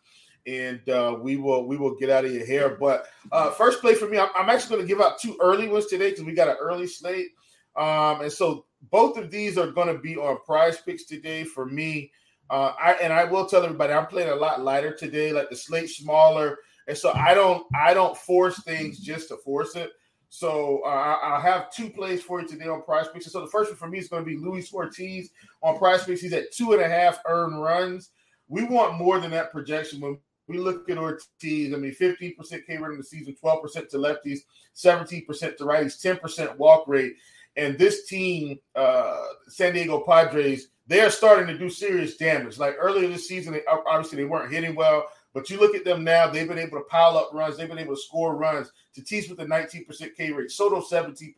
and 0.46 0.86
uh, 0.88 1.16
we 1.20 1.36
will 1.36 1.66
we 1.66 1.76
will 1.76 1.94
get 1.96 2.10
out 2.10 2.24
of 2.24 2.32
your 2.32 2.46
hair. 2.46 2.70
But 2.70 3.06
uh, 3.30 3.50
first 3.50 3.80
play 3.80 3.94
for 3.94 4.08
me, 4.08 4.18
I'm, 4.18 4.30
I'm 4.36 4.50
actually 4.50 4.76
going 4.76 4.88
to 4.88 4.94
give 4.94 5.00
out 5.00 5.18
two 5.18 5.36
early 5.40 5.68
ones 5.68 5.86
today 5.86 6.10
because 6.10 6.24
we 6.24 6.32
got 6.32 6.48
an 6.48 6.56
early 6.60 6.86
slate, 6.86 7.28
um, 7.76 8.22
and 8.22 8.32
so 8.32 8.66
both 8.90 9.16
of 9.16 9.30
these 9.30 9.58
are 9.58 9.70
going 9.70 9.88
to 9.88 9.98
be 9.98 10.16
on 10.16 10.38
PrizePicks 10.48 11.06
today 11.08 11.44
for 11.44 11.66
me. 11.66 12.10
Uh, 12.50 12.72
I 12.80 12.92
and 12.94 13.12
I 13.12 13.24
will 13.24 13.46
tell 13.46 13.62
everybody 13.62 13.92
I'm 13.92 14.06
playing 14.06 14.30
a 14.30 14.34
lot 14.34 14.62
lighter 14.62 14.94
today, 14.94 15.32
like 15.32 15.50
the 15.50 15.56
slate 15.56 15.90
smaller 15.90 16.58
and 16.88 16.96
so 16.96 17.12
I 17.12 17.34
don't 17.34 17.64
I 17.74 17.94
don't 17.94 18.16
force 18.16 18.62
things 18.64 18.98
just 18.98 19.28
to 19.28 19.36
force 19.36 19.76
it. 19.76 19.90
So 20.28 20.82
uh, 20.84 21.18
I'll 21.22 21.40
have 21.40 21.70
two 21.70 21.88
plays 21.88 22.22
for 22.22 22.40
you 22.40 22.48
today 22.48 22.66
on 22.66 22.82
PrizePicks. 22.82 23.24
So 23.24 23.40
the 23.40 23.46
first 23.46 23.70
one 23.70 23.78
for 23.78 23.88
me 23.88 23.98
is 23.98 24.08
going 24.08 24.24
to 24.24 24.30
be 24.30 24.36
Luis 24.36 24.72
Ortiz 24.72 25.30
on 25.62 25.78
PrizePicks. 25.78 26.18
He's 26.18 26.32
at 26.32 26.52
two 26.52 26.72
and 26.72 26.82
a 26.82 26.88
half 26.88 27.20
earned 27.26 27.60
runs. 27.60 28.10
We 28.48 28.64
want 28.64 28.98
more 28.98 29.20
than 29.20 29.30
that 29.32 29.52
projection 29.52 30.00
when 30.00 30.18
we 30.46 30.58
look 30.58 30.88
at 30.90 30.98
Ortiz. 30.98 31.72
I 31.72 31.76
mean, 31.76 31.94
15% 31.94 32.36
K 32.66 32.76
rate 32.76 32.92
in 32.92 32.98
the 32.98 33.04
season, 33.04 33.36
12% 33.42 33.88
to 33.90 33.96
lefties, 33.98 34.40
17% 34.74 35.56
to 35.56 35.64
righties, 35.64 36.20
10% 36.20 36.56
walk 36.56 36.86
rate. 36.88 37.14
And 37.56 37.78
this 37.78 38.06
team, 38.06 38.58
uh, 38.74 39.24
San 39.48 39.74
Diego 39.74 40.00
Padres, 40.00 40.68
they 40.86 41.00
are 41.00 41.10
starting 41.10 41.46
to 41.48 41.58
do 41.58 41.68
serious 41.68 42.16
damage. 42.16 42.58
Like 42.58 42.76
earlier 42.78 43.08
this 43.08 43.28
season, 43.28 43.52
they, 43.52 43.62
obviously 43.66 44.16
they 44.16 44.24
weren't 44.24 44.52
hitting 44.52 44.74
well. 44.74 45.06
But 45.34 45.50
you 45.50 45.60
look 45.60 45.74
at 45.74 45.84
them 45.84 46.04
now, 46.04 46.28
they've 46.28 46.48
been 46.48 46.58
able 46.58 46.78
to 46.78 46.84
pile 46.84 47.16
up 47.16 47.30
runs, 47.32 47.56
they've 47.56 47.68
been 47.68 47.78
able 47.78 47.94
to 47.94 48.00
score 48.00 48.36
runs. 48.36 48.72
Tatis 48.96 49.28
with 49.28 49.40
a 49.40 49.44
19% 49.44 50.14
K 50.16 50.32
rate, 50.32 50.50
Soto 50.50 50.80
17%, 50.80 51.34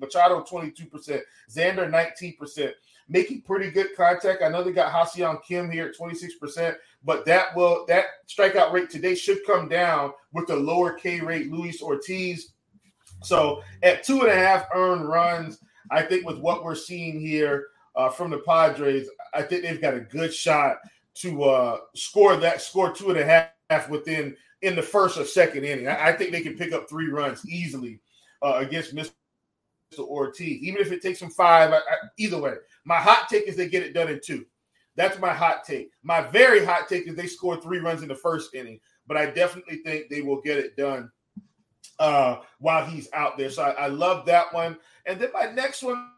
Machado 0.00 0.42
22%, 0.42 1.20
Xander 1.50 1.90
19%, 1.90 2.72
making 3.08 3.42
pretty 3.42 3.70
good 3.70 3.94
contact. 3.96 4.42
I 4.42 4.48
know 4.48 4.62
they 4.62 4.72
got 4.72 4.90
Ha-Seong 4.90 5.44
Kim 5.44 5.70
here 5.70 5.86
at 5.86 5.96
26%, 5.96 6.76
but 7.04 7.24
that 7.26 7.54
will 7.54 7.84
that 7.86 8.06
strikeout 8.26 8.72
rate 8.72 8.90
today 8.90 9.14
should 9.14 9.44
come 9.46 9.68
down 9.68 10.12
with 10.32 10.46
the 10.46 10.56
lower 10.56 10.94
K 10.94 11.20
rate 11.20 11.50
Luis 11.50 11.82
Ortiz. 11.82 12.52
So 13.22 13.62
at 13.82 14.02
two 14.02 14.20
and 14.22 14.30
a 14.30 14.34
half 14.34 14.66
earned 14.74 15.08
runs, 15.08 15.58
I 15.90 16.02
think 16.02 16.26
with 16.26 16.38
what 16.38 16.64
we're 16.64 16.74
seeing 16.74 17.20
here 17.20 17.68
uh, 17.94 18.08
from 18.08 18.30
the 18.30 18.38
Padres, 18.38 19.08
I 19.32 19.42
think 19.42 19.62
they've 19.62 19.80
got 19.80 19.94
a 19.94 20.00
good 20.00 20.34
shot 20.34 20.78
to 21.16 21.44
uh, 21.44 21.78
score 21.94 22.36
that 22.36 22.60
score 22.60 22.92
two 22.92 23.10
and 23.10 23.18
a 23.18 23.50
half 23.70 23.88
within 23.88 24.36
in 24.62 24.76
the 24.76 24.82
first 24.82 25.18
or 25.18 25.24
second 25.24 25.64
inning. 25.64 25.88
I, 25.88 26.08
I 26.08 26.12
think 26.12 26.32
they 26.32 26.42
can 26.42 26.56
pick 26.56 26.72
up 26.72 26.88
three 26.88 27.08
runs 27.08 27.46
easily 27.48 28.00
uh, 28.42 28.54
against 28.56 28.94
Mr. 28.94 29.12
Ortiz, 29.98 30.62
even 30.62 30.80
if 30.80 30.92
it 30.92 31.02
takes 31.02 31.20
them 31.20 31.30
five. 31.30 31.72
I, 31.72 31.76
I, 31.76 31.96
either 32.18 32.40
way, 32.40 32.54
my 32.84 32.96
hot 32.96 33.28
take 33.28 33.44
is 33.44 33.56
they 33.56 33.68
get 33.68 33.82
it 33.82 33.94
done 33.94 34.08
in 34.08 34.20
two. 34.22 34.44
That's 34.94 35.18
my 35.18 35.32
hot 35.32 35.64
take. 35.64 35.90
My 36.02 36.22
very 36.22 36.64
hot 36.64 36.88
take 36.88 37.06
is 37.06 37.14
they 37.14 37.26
score 37.26 37.60
three 37.60 37.78
runs 37.78 38.02
in 38.02 38.08
the 38.08 38.14
first 38.14 38.54
inning, 38.54 38.80
but 39.06 39.16
I 39.16 39.26
definitely 39.26 39.76
think 39.76 40.08
they 40.08 40.22
will 40.22 40.40
get 40.40 40.58
it 40.58 40.76
done 40.76 41.10
uh, 41.98 42.38
while 42.58 42.84
he's 42.84 43.08
out 43.12 43.36
there. 43.36 43.50
So 43.50 43.62
I, 43.62 43.70
I 43.70 43.86
love 43.88 44.26
that 44.26 44.52
one. 44.52 44.78
And 45.04 45.20
then 45.20 45.30
my 45.32 45.52
next 45.52 45.82
one, 45.82 46.10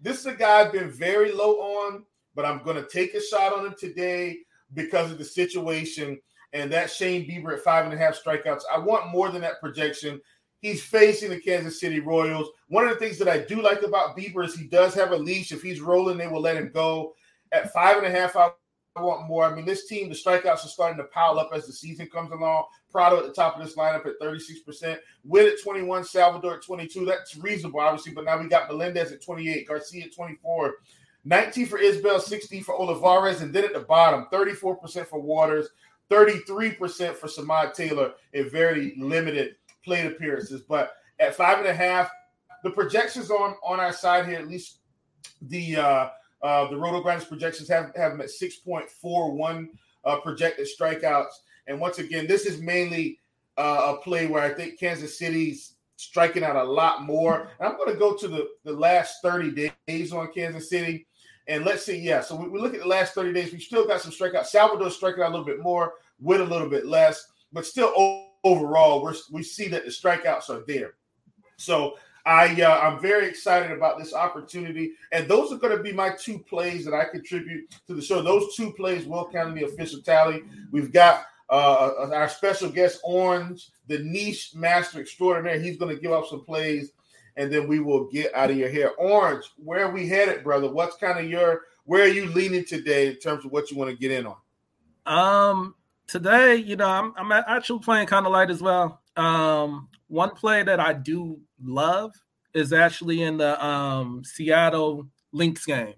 this 0.00 0.20
is 0.20 0.26
a 0.26 0.34
guy 0.34 0.60
I've 0.60 0.72
been 0.72 0.90
very 0.90 1.32
low 1.32 1.56
on 1.60 2.04
but 2.34 2.44
I'm 2.44 2.62
going 2.62 2.76
to 2.76 2.88
take 2.88 3.14
a 3.14 3.20
shot 3.20 3.52
on 3.52 3.66
him 3.66 3.74
today 3.78 4.38
because 4.74 5.10
of 5.10 5.18
the 5.18 5.24
situation. 5.24 6.18
And 6.52 6.70
that 6.72 6.90
Shane 6.90 7.28
Bieber 7.28 7.54
at 7.54 7.64
five 7.64 7.84
and 7.84 7.94
a 7.94 7.96
half 7.96 8.18
strikeouts. 8.22 8.62
I 8.72 8.78
want 8.78 9.10
more 9.10 9.30
than 9.30 9.40
that 9.42 9.60
projection. 9.60 10.20
He's 10.60 10.82
facing 10.82 11.30
the 11.30 11.40
Kansas 11.40 11.80
City 11.80 11.98
Royals. 11.98 12.48
One 12.68 12.86
of 12.86 12.90
the 12.90 12.98
things 12.98 13.18
that 13.18 13.28
I 13.28 13.38
do 13.38 13.60
like 13.62 13.82
about 13.82 14.16
Bieber 14.16 14.44
is 14.44 14.54
he 14.54 14.66
does 14.66 14.94
have 14.94 15.10
a 15.10 15.16
leash. 15.16 15.50
If 15.50 15.62
he's 15.62 15.80
rolling, 15.80 16.18
they 16.18 16.28
will 16.28 16.40
let 16.40 16.56
him 16.56 16.70
go. 16.72 17.14
At 17.52 17.72
five 17.72 17.96
and 17.96 18.06
a 18.06 18.10
half, 18.10 18.36
I 18.36 18.50
want 19.00 19.26
more. 19.26 19.44
I 19.44 19.54
mean, 19.54 19.64
this 19.64 19.86
team, 19.86 20.08
the 20.08 20.14
strikeouts 20.14 20.64
are 20.64 20.68
starting 20.68 20.98
to 20.98 21.04
pile 21.04 21.38
up 21.38 21.50
as 21.54 21.66
the 21.66 21.72
season 21.72 22.08
comes 22.08 22.30
along. 22.30 22.64
Pratto 22.90 23.18
at 23.18 23.26
the 23.26 23.32
top 23.32 23.56
of 23.56 23.64
this 23.64 23.76
lineup 23.76 24.06
at 24.06 24.20
36%. 24.20 24.98
Witt 25.24 25.52
at 25.52 25.62
21, 25.62 26.04
Salvador 26.04 26.56
at 26.56 26.62
22. 26.62 27.06
That's 27.06 27.36
reasonable, 27.36 27.80
obviously, 27.80 28.12
but 28.12 28.24
now 28.24 28.38
we 28.38 28.48
got 28.48 28.68
Melendez 28.68 29.10
at 29.10 29.22
28, 29.22 29.66
Garcia 29.66 30.04
at 30.04 30.14
24. 30.14 30.74
19 31.24 31.66
for 31.66 31.78
Isbel, 31.78 32.20
16 32.20 32.64
for 32.64 32.74
Olivares, 32.74 33.42
and 33.42 33.54
then 33.54 33.64
at 33.64 33.72
the 33.72 33.80
bottom, 33.80 34.26
34% 34.32 35.06
for 35.06 35.20
Waters, 35.20 35.68
33% 36.10 37.14
for 37.14 37.28
Samad 37.28 37.74
Taylor 37.74 38.12
in 38.32 38.50
very 38.50 38.94
limited 38.98 39.56
plate 39.84 40.06
appearances. 40.06 40.62
But 40.62 40.92
at 41.20 41.34
five 41.34 41.58
and 41.58 41.68
a 41.68 41.74
half, 41.74 42.10
the 42.64 42.70
projections 42.70 43.30
on 43.30 43.54
on 43.64 43.80
our 43.80 43.92
side 43.92 44.26
here, 44.26 44.38
at 44.38 44.48
least 44.48 44.78
the 45.42 45.76
uh, 45.76 46.08
uh, 46.42 46.68
the 46.68 46.76
RotoGrinders 46.76 47.28
projections 47.28 47.68
have, 47.68 47.92
have 47.96 48.12
them 48.12 48.20
at 48.20 48.28
6.41 48.28 49.68
uh, 50.04 50.16
projected 50.20 50.66
strikeouts. 50.66 51.30
And 51.66 51.80
once 51.80 51.98
again, 51.98 52.26
this 52.26 52.46
is 52.46 52.60
mainly 52.60 53.18
uh, 53.56 53.94
a 53.94 54.02
play 54.02 54.26
where 54.26 54.42
I 54.42 54.52
think 54.52 54.78
Kansas 54.78 55.18
City's 55.18 55.74
striking 55.96 56.42
out 56.42 56.56
a 56.56 56.64
lot 56.64 57.04
more. 57.04 57.48
And 57.60 57.68
I'm 57.68 57.76
going 57.76 57.92
to 57.92 57.98
go 57.98 58.16
to 58.16 58.26
the, 58.26 58.48
the 58.64 58.72
last 58.72 59.22
30 59.22 59.70
days 59.86 60.12
on 60.12 60.32
Kansas 60.32 60.68
City. 60.68 61.06
And 61.48 61.64
let's 61.64 61.84
see, 61.84 61.98
yeah. 61.98 62.20
So 62.20 62.36
we, 62.36 62.48
we 62.48 62.60
look 62.60 62.74
at 62.74 62.80
the 62.80 62.86
last 62.86 63.14
30 63.14 63.32
days. 63.32 63.52
We 63.52 63.58
still 63.58 63.86
got 63.86 64.00
some 64.00 64.12
strikeouts. 64.12 64.46
Salvador 64.46 64.90
striking 64.90 65.22
out 65.22 65.28
a 65.28 65.36
little 65.36 65.46
bit 65.46 65.60
more, 65.60 65.94
with 66.20 66.40
a 66.40 66.44
little 66.44 66.68
bit 66.68 66.86
less, 66.86 67.26
but 67.52 67.66
still 67.66 67.92
overall, 68.44 69.02
we're, 69.02 69.14
we 69.30 69.42
see 69.42 69.68
that 69.68 69.84
the 69.84 69.90
strikeouts 69.90 70.50
are 70.50 70.64
there. 70.66 70.94
So 71.56 71.96
I 72.24 72.60
uh, 72.62 72.78
I'm 72.80 73.00
very 73.00 73.26
excited 73.26 73.72
about 73.72 73.98
this 73.98 74.14
opportunity, 74.14 74.92
and 75.10 75.28
those 75.28 75.52
are 75.52 75.56
going 75.56 75.76
to 75.76 75.82
be 75.82 75.92
my 75.92 76.10
two 76.10 76.38
plays 76.38 76.84
that 76.84 76.94
I 76.94 77.04
contribute 77.04 77.70
to 77.88 77.94
the 77.94 78.02
show. 78.02 78.22
Those 78.22 78.54
two 78.54 78.72
plays 78.72 79.06
will 79.06 79.28
count 79.30 79.50
in 79.50 79.54
the 79.54 79.64
official 79.64 80.00
tally. 80.00 80.42
We've 80.70 80.92
got 80.92 81.26
uh, 81.50 82.08
our 82.12 82.28
special 82.28 82.70
guest 82.70 83.00
Orange, 83.02 83.70
the 83.88 83.98
niche 83.98 84.52
master 84.54 85.00
extraordinaire. 85.00 85.58
He's 85.58 85.76
going 85.76 85.94
to 85.94 86.00
give 86.00 86.12
up 86.12 86.26
some 86.26 86.44
plays 86.44 86.92
and 87.36 87.52
then 87.52 87.68
we 87.68 87.80
will 87.80 88.04
get 88.10 88.34
out 88.34 88.50
of 88.50 88.56
your 88.56 88.68
hair. 88.68 88.92
Orange, 88.96 89.44
where 89.56 89.86
are 89.86 89.92
we 89.92 90.08
headed, 90.08 90.44
brother? 90.44 90.70
What's 90.70 90.96
kind 90.96 91.18
of 91.18 91.30
your 91.30 91.62
where 91.84 92.04
are 92.04 92.08
you 92.08 92.26
leaning 92.26 92.64
today 92.64 93.08
in 93.08 93.16
terms 93.16 93.44
of 93.44 93.52
what 93.52 93.70
you 93.70 93.76
want 93.76 93.90
to 93.90 93.96
get 93.96 94.10
in 94.10 94.26
on? 94.26 94.36
Um, 95.04 95.74
today, 96.06 96.56
you 96.56 96.76
know, 96.76 96.88
I'm 96.88 97.14
I'm 97.16 97.32
actually 97.32 97.80
playing 97.80 98.06
kind 98.06 98.26
of 98.26 98.32
light 98.32 98.50
as 98.50 98.62
well. 98.62 99.00
Um, 99.16 99.88
one 100.08 100.30
play 100.30 100.62
that 100.62 100.80
I 100.80 100.92
do 100.92 101.40
love 101.62 102.12
is 102.54 102.72
actually 102.72 103.22
in 103.22 103.38
the 103.38 103.64
um 103.64 104.22
Seattle 104.24 105.08
Lynx 105.32 105.64
game. 105.66 105.94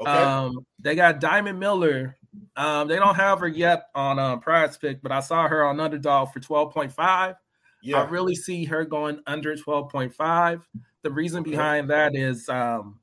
Okay. 0.00 0.10
Um, 0.10 0.64
they 0.78 0.94
got 0.94 1.20
Diamond 1.20 1.60
Miller. 1.60 2.16
Um, 2.56 2.88
they 2.88 2.96
don't 2.96 3.16
have 3.16 3.40
her 3.40 3.48
yet 3.48 3.88
on 3.94 4.18
um, 4.18 4.40
Prize 4.40 4.76
Pick, 4.78 5.02
but 5.02 5.12
I 5.12 5.20
saw 5.20 5.48
her 5.48 5.64
on 5.64 5.80
Underdog 5.80 6.32
for 6.32 6.40
12.5. 6.40 7.34
Yeah. 7.82 8.02
I 8.02 8.08
really 8.08 8.34
see 8.34 8.64
her 8.66 8.84
going 8.84 9.20
under 9.26 9.56
12.5. 9.56 10.62
The 11.02 11.10
reason 11.10 11.42
behind 11.42 11.90
that 11.90 12.14
is 12.14 12.48
um, 12.48 13.00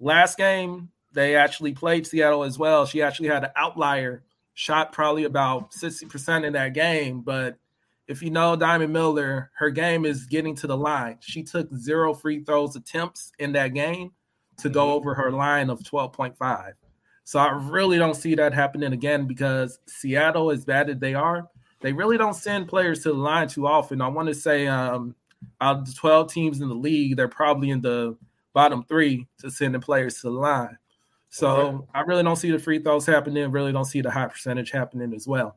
last 0.00 0.36
game 0.36 0.90
they 1.12 1.36
actually 1.36 1.72
played 1.72 2.06
Seattle 2.06 2.44
as 2.44 2.58
well. 2.58 2.86
She 2.86 3.02
actually 3.02 3.28
had 3.28 3.44
an 3.44 3.50
outlier 3.56 4.22
shot 4.54 4.92
probably 4.92 5.24
about 5.24 5.72
60% 5.72 6.44
in 6.44 6.52
that 6.52 6.74
game. 6.74 7.22
But 7.22 7.56
if 8.06 8.22
you 8.22 8.30
know 8.30 8.56
Diamond 8.56 8.92
Miller, 8.92 9.50
her 9.56 9.70
game 9.70 10.04
is 10.04 10.26
getting 10.26 10.54
to 10.56 10.66
the 10.66 10.76
line. 10.76 11.18
She 11.20 11.42
took 11.42 11.74
zero 11.74 12.14
free 12.14 12.42
throws 12.44 12.76
attempts 12.76 13.32
in 13.38 13.52
that 13.52 13.74
game 13.74 14.12
to 14.58 14.68
go 14.68 14.86
mm-hmm. 14.86 14.96
over 14.96 15.14
her 15.14 15.30
line 15.30 15.70
of 15.70 15.80
12.5. 15.80 16.72
So 17.24 17.38
I 17.38 17.50
really 17.50 17.98
don't 17.98 18.14
see 18.14 18.34
that 18.36 18.54
happening 18.54 18.92
again 18.92 19.26
because 19.26 19.78
Seattle, 19.86 20.50
as 20.50 20.64
bad 20.64 20.88
as 20.88 20.98
they 20.98 21.14
are, 21.14 21.48
they 21.80 21.92
really 21.92 22.18
don't 22.18 22.34
send 22.34 22.68
players 22.68 23.02
to 23.02 23.10
the 23.10 23.14
line 23.14 23.48
too 23.48 23.66
often. 23.66 24.00
I 24.00 24.08
want 24.08 24.28
to 24.28 24.34
say 24.34 24.66
um, 24.66 25.14
out 25.60 25.78
of 25.78 25.86
the 25.86 25.92
12 25.92 26.32
teams 26.32 26.60
in 26.60 26.68
the 26.68 26.74
league, 26.74 27.16
they're 27.16 27.28
probably 27.28 27.70
in 27.70 27.80
the 27.80 28.16
bottom 28.52 28.84
three 28.84 29.26
to 29.40 29.50
sending 29.50 29.80
players 29.80 30.16
to 30.16 30.22
the 30.22 30.30
line. 30.30 30.78
So. 31.30 31.86
I 31.94 32.00
really 32.00 32.22
don't 32.22 32.36
see 32.36 32.50
the 32.50 32.58
free 32.58 32.78
throws 32.78 33.06
happening. 33.06 33.50
Really 33.50 33.72
don't 33.72 33.84
see 33.84 34.00
the 34.00 34.10
high 34.10 34.28
percentage 34.28 34.70
happening 34.70 35.12
as 35.14 35.26
well. 35.26 35.56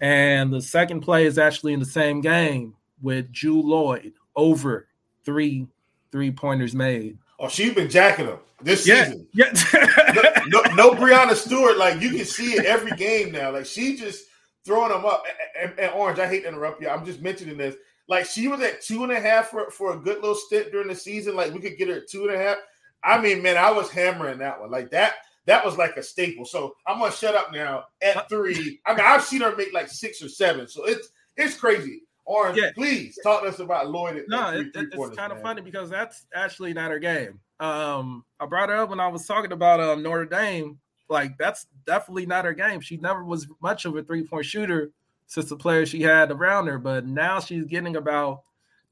And 0.00 0.52
the 0.52 0.60
second 0.60 1.00
play 1.00 1.26
is 1.26 1.38
actually 1.38 1.72
in 1.72 1.80
the 1.80 1.86
same 1.86 2.20
game 2.20 2.74
with 3.00 3.32
Jewell 3.32 3.64
Loyd 3.64 4.12
over 4.34 4.88
three 5.24 5.66
three 6.12 6.30
pointers 6.30 6.74
made. 6.74 7.18
Oh, 7.38 7.48
she's 7.48 7.74
been 7.74 7.90
jacking 7.90 8.26
them 8.26 8.38
this 8.62 8.86
yeah. 8.86 9.04
season. 9.04 9.26
Yeah. 9.32 9.52
no, 10.48 10.62
no, 10.62 10.74
no 10.74 10.90
Breanna 10.92 11.34
Stewart. 11.34 11.76
Like 11.78 12.00
you 12.00 12.10
can 12.10 12.24
see 12.24 12.52
it 12.54 12.64
every 12.64 12.92
game 12.92 13.32
now. 13.32 13.52
Like 13.52 13.66
she 13.66 13.96
just 13.96 14.24
throwing 14.66 14.90
them 14.90 15.06
up. 15.06 15.24
And, 15.58 15.70
and, 15.70 15.80
and, 15.80 15.92
Orange, 15.94 16.18
I 16.18 16.26
hate 16.26 16.42
to 16.42 16.48
interrupt 16.48 16.82
you. 16.82 16.88
I'm 16.88 17.04
just 17.04 17.22
mentioning 17.22 17.56
this. 17.56 17.76
Like 18.08 18.26
she 18.26 18.48
was 18.48 18.60
at 18.60 18.82
two 18.82 19.02
and 19.04 19.12
a 19.12 19.20
half 19.20 19.48
for, 19.48 19.70
for 19.70 19.94
a 19.94 19.98
good 19.98 20.16
little 20.16 20.34
stint 20.34 20.72
during 20.72 20.88
the 20.88 20.94
season. 20.94 21.34
Like 21.34 21.54
we 21.54 21.60
could 21.60 21.78
get 21.78 21.88
her 21.88 21.96
at 21.96 22.08
two 22.08 22.26
and 22.26 22.34
a 22.34 22.38
half. 22.38 22.58
I 23.02 23.20
mean, 23.20 23.42
man, 23.42 23.56
I 23.56 23.70
was 23.70 23.90
hammering 23.90 24.38
that 24.38 24.60
one. 24.60 24.70
Like 24.70 24.90
that, 24.90 25.14
that 25.46 25.64
was 25.64 25.78
like 25.78 25.96
a 25.96 26.02
staple. 26.02 26.44
So 26.44 26.74
I'm 26.86 26.98
gonna 26.98 27.12
shut 27.12 27.34
up 27.34 27.52
now 27.52 27.84
at 28.02 28.28
three. 28.28 28.80
I 28.84 28.94
mean, 28.94 29.04
I've 29.04 29.22
seen 29.22 29.40
her 29.40 29.54
make 29.56 29.72
like 29.72 29.88
six 29.88 30.22
or 30.22 30.28
seven. 30.28 30.68
So 30.68 30.84
it's 30.84 31.08
it's 31.36 31.56
crazy. 31.56 32.02
Orange, 32.24 32.58
yeah. 32.58 32.70
please 32.74 33.16
talk 33.22 33.42
to 33.42 33.48
us 33.48 33.60
about 33.60 33.86
Loyd. 33.86 34.18
At, 34.18 34.28
no, 34.28 34.50
it, 34.50 34.66
it's 34.74 35.16
kind 35.16 35.32
of 35.32 35.40
funny 35.40 35.62
because 35.62 35.88
that's 35.88 36.26
actually 36.34 36.72
not 36.72 36.90
her 36.90 36.98
game. 36.98 37.38
Um, 37.60 38.24
I 38.40 38.46
brought 38.46 38.68
her 38.68 38.76
up 38.76 38.90
when 38.90 38.98
I 38.98 39.06
was 39.06 39.26
talking 39.26 39.52
about 39.52 39.80
um, 39.80 40.02
Notre 40.02 40.26
Dame 40.26 40.78
like 41.08 41.38
that's 41.38 41.66
definitely 41.86 42.26
not 42.26 42.44
her 42.44 42.54
game. 42.54 42.80
She 42.80 42.96
never 42.96 43.24
was 43.24 43.46
much 43.62 43.84
of 43.84 43.96
a 43.96 44.02
three 44.02 44.24
point 44.24 44.46
shooter 44.46 44.90
since 45.26 45.48
the 45.48 45.56
players 45.56 45.88
she 45.88 46.02
had 46.02 46.30
around 46.30 46.66
her, 46.66 46.78
but 46.78 47.06
now 47.06 47.40
she's 47.40 47.64
getting 47.64 47.96
about 47.96 48.42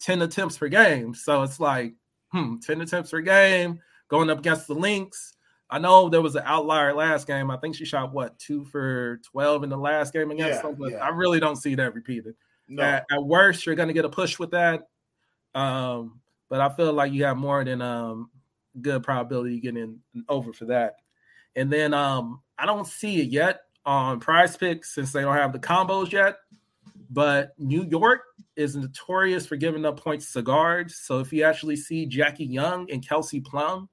10 0.00 0.22
attempts 0.22 0.58
per 0.58 0.68
game. 0.68 1.14
So 1.14 1.42
it's 1.42 1.60
like, 1.60 1.94
hmm, 2.32 2.56
10 2.58 2.80
attempts 2.80 3.10
per 3.10 3.20
game 3.20 3.80
going 4.08 4.30
up 4.30 4.40
against 4.40 4.66
the 4.66 4.74
Lynx. 4.74 5.34
I 5.70 5.78
know 5.78 6.08
there 6.08 6.22
was 6.22 6.36
an 6.36 6.42
outlier 6.44 6.92
last 6.92 7.26
game. 7.26 7.50
I 7.50 7.56
think 7.56 7.74
she 7.74 7.84
shot 7.84 8.12
what 8.12 8.38
two 8.38 8.64
for 8.64 9.20
12 9.30 9.64
in 9.64 9.70
the 9.70 9.76
last 9.76 10.12
game 10.12 10.30
against 10.30 10.62
yeah, 10.62 10.62
them, 10.62 10.76
but 10.78 10.92
yeah. 10.92 10.98
I 10.98 11.08
really 11.08 11.40
don't 11.40 11.56
see 11.56 11.74
that 11.76 11.94
repeated. 11.94 12.34
No. 12.68 12.82
At, 12.82 13.06
at 13.10 13.24
worst, 13.24 13.64
you're 13.64 13.74
going 13.74 13.88
to 13.88 13.94
get 13.94 14.04
a 14.04 14.10
push 14.10 14.38
with 14.38 14.50
that. 14.52 14.88
Um, 15.54 16.20
but 16.48 16.60
I 16.60 16.68
feel 16.68 16.92
like 16.92 17.12
you 17.12 17.24
have 17.24 17.36
more 17.36 17.64
than 17.64 17.80
um 17.80 18.30
good 18.80 19.02
probability 19.02 19.60
getting 19.60 20.00
over 20.28 20.52
for 20.52 20.66
that. 20.66 20.96
And 21.56 21.72
then 21.72 21.94
um 21.94 22.40
I 22.58 22.66
don't 22.66 22.86
see 22.86 23.20
it 23.20 23.28
yet 23.28 23.60
on 23.84 24.20
PrizePicks 24.20 24.86
since 24.86 25.12
they 25.12 25.22
don't 25.22 25.36
have 25.36 25.52
the 25.52 25.58
combos 25.58 26.12
yet. 26.12 26.36
But 27.10 27.52
New 27.58 27.84
York 27.84 28.22
is 28.56 28.76
notorious 28.76 29.46
for 29.46 29.56
giving 29.56 29.84
up 29.84 30.00
points 30.00 30.32
to 30.32 30.42
guards. 30.42 30.96
So 30.96 31.20
if 31.20 31.32
you 31.32 31.44
actually 31.44 31.76
see 31.76 32.06
Jackie 32.06 32.46
Young 32.46 32.90
and 32.90 33.06
Kelsey 33.06 33.40
Plum 33.40 33.88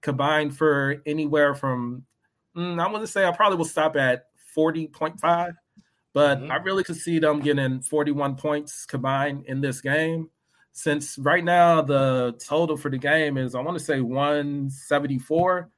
combined 0.00 0.56
for 0.56 1.02
anywhere 1.06 1.54
from, 1.54 2.04
mm, 2.56 2.80
I 2.80 2.90
want 2.90 3.02
to 3.02 3.06
say 3.06 3.24
I 3.24 3.32
probably 3.32 3.58
will 3.58 3.64
stop 3.66 3.96
at 3.96 4.26
40.5, 4.56 5.54
but 6.12 6.38
mm-hmm. 6.38 6.50
I 6.50 6.56
really 6.56 6.82
could 6.82 6.96
see 6.96 7.18
them 7.18 7.40
getting 7.40 7.80
41 7.80 8.36
points 8.36 8.86
combined 8.86 9.44
in 9.46 9.60
this 9.60 9.80
game 9.80 10.30
since 10.76 11.16
right 11.16 11.42
now 11.42 11.80
the 11.80 12.38
total 12.38 12.76
for 12.76 12.90
the 12.90 12.98
game 12.98 13.38
is 13.38 13.54
I 13.54 13.62
want 13.62 13.78
to 13.78 13.84
say 13.84 14.02
174, 14.02 15.70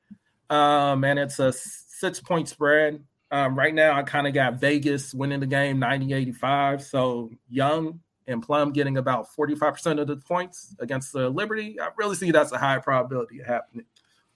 um, 0.51 1.05
and 1.05 1.19
it's 1.19 1.39
a 1.39 1.53
six 1.53 2.21
point 2.21 2.49
spread. 2.49 3.03
Um, 3.31 3.59
right 3.59 3.75
now, 3.75 3.95
I 3.95 4.03
kind 4.03 4.27
of 4.27 4.33
got 4.33 4.55
Vegas 4.55 5.13
winning 5.13 5.41
the 5.41 5.47
game 5.47 5.79
90 5.79 6.15
85. 6.15 6.83
So 6.83 7.31
Young 7.49 8.01
and 8.27 8.43
Plum 8.43 8.73
getting 8.73 8.97
about 8.97 9.29
45% 9.37 10.01
of 10.01 10.07
the 10.07 10.17
points 10.17 10.75
against 10.79 11.13
the 11.13 11.29
Liberty. 11.29 11.79
I 11.81 11.89
really 11.97 12.15
see 12.15 12.31
that's 12.31 12.53
a 12.53 12.59
high 12.59 12.79
probability 12.79 13.41
of 13.41 13.47
happening 13.47 13.87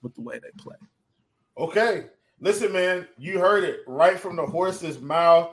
with 0.01 0.13
the 0.15 0.21
way 0.21 0.39
they 0.39 0.49
play. 0.57 0.75
Okay. 1.57 2.05
Listen, 2.39 2.73
man, 2.73 3.07
you 3.17 3.39
heard 3.39 3.63
it 3.63 3.81
right 3.87 4.19
from 4.19 4.35
the 4.35 4.45
horse's 4.45 4.99
mouth 4.99 5.49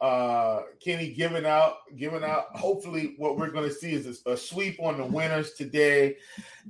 uh 0.00 0.62
Kenny 0.82 1.12
giving 1.12 1.44
out 1.44 1.74
giving 1.96 2.24
out 2.24 2.56
hopefully 2.56 3.14
what 3.18 3.36
we're 3.36 3.50
going 3.50 3.68
to 3.68 3.74
see 3.74 3.92
is 3.92 4.22
a, 4.24 4.30
a, 4.30 4.36
sweep 4.36 4.80
on 4.80 4.96
the 4.96 5.04
winners 5.04 5.52
today. 5.52 6.16